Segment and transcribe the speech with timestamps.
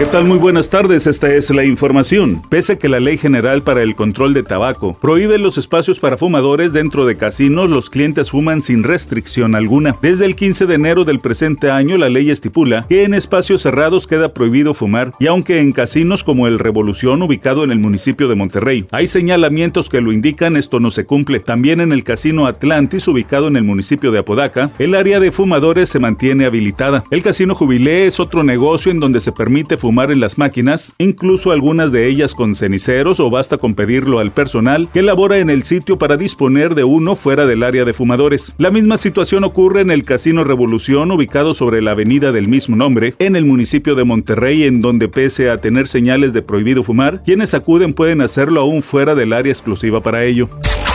[0.00, 0.24] ¿Qué tal?
[0.24, 2.40] Muy buenas tardes, esta es la información.
[2.48, 6.16] Pese a que la Ley General para el Control de Tabaco prohíbe los espacios para
[6.16, 9.96] fumadores dentro de casinos, los clientes fuman sin restricción alguna.
[10.00, 14.06] Desde el 15 de enero del presente año, la ley estipula que en espacios cerrados
[14.06, 18.36] queda prohibido fumar, y aunque en casinos como el Revolución, ubicado en el municipio de
[18.36, 21.40] Monterrey, hay señalamientos que lo indican, esto no se cumple.
[21.40, 25.90] También en el Casino Atlantis, ubicado en el municipio de Apodaca, el área de fumadores
[25.90, 27.04] se mantiene habilitada.
[27.10, 30.94] El Casino Jubilé es otro negocio en donde se permite fumar fumar en las máquinas,
[30.98, 35.50] incluso algunas de ellas con ceniceros o basta con pedirlo al personal que labora en
[35.50, 38.54] el sitio para disponer de uno fuera del área de fumadores.
[38.56, 43.14] La misma situación ocurre en el Casino Revolución ubicado sobre la avenida del mismo nombre,
[43.18, 47.52] en el municipio de Monterrey, en donde pese a tener señales de prohibido fumar, quienes
[47.52, 50.48] acuden pueden hacerlo aún fuera del área exclusiva para ello.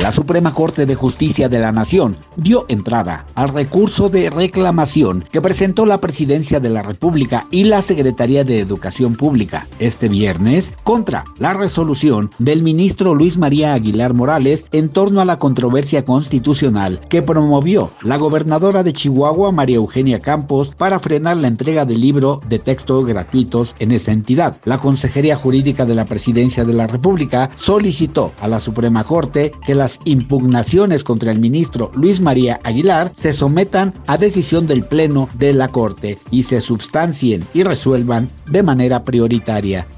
[0.00, 5.40] La Suprema Corte de Justicia de la Nación dio entrada al recurso de reclamación que
[5.40, 11.24] presentó la Presidencia de la República y la Secretaría de Educación Pública este viernes contra
[11.38, 17.22] la resolución del ministro Luis María Aguilar Morales en torno a la controversia constitucional que
[17.22, 22.58] promovió la gobernadora de Chihuahua María Eugenia Campos para frenar la entrega del libro de
[22.58, 24.56] textos gratuitos en esa entidad.
[24.64, 29.81] La Consejería Jurídica de la Presidencia de la República solicitó a la Suprema Corte que
[29.82, 35.52] las impugnaciones contra el ministro Luis María Aguilar se sometan a decisión del Pleno de
[35.52, 39.88] la Corte y se substancien y resuelvan de manera prioritaria.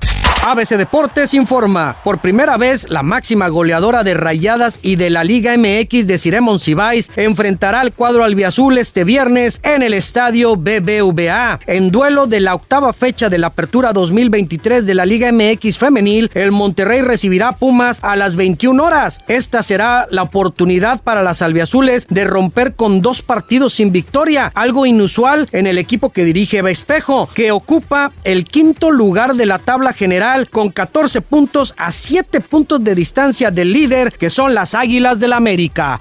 [0.47, 5.57] ABC Deportes informa, por primera vez la máxima goleadora de Rayadas y de la Liga
[5.57, 11.61] MX de Ciremon Cibáis enfrentará al cuadro albiazul este viernes en el estadio BBVA.
[11.67, 16.31] En duelo de la octava fecha de la apertura 2023 de la Liga MX femenil,
[16.35, 19.23] el Monterrey recibirá Pumas a las 21 horas.
[19.29, 24.85] Esta será la oportunidad para las albiazules de romper con dos partidos sin victoria, algo
[24.85, 29.95] inusual en el equipo que dirige Espejo, que ocupa el quinto lugar de la tabla
[29.95, 35.21] general con 14 puntos a 7 puntos de distancia del líder que son las Águilas
[35.21, 36.01] del América.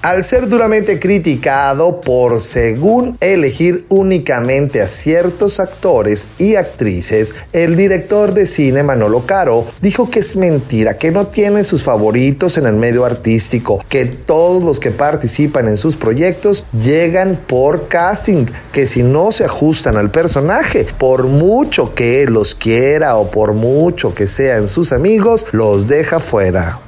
[0.00, 8.32] Al ser duramente criticado por, según elegir únicamente a ciertos actores y actrices, el director
[8.32, 12.74] de cine Manolo Caro dijo que es mentira, que no tiene sus favoritos en el
[12.74, 19.02] medio artístico, que todos los que participan en sus proyectos llegan por casting, que si
[19.02, 24.68] no se ajustan al personaje, por mucho que los quiera o por mucho que sean
[24.68, 26.87] sus amigos, los deja fuera.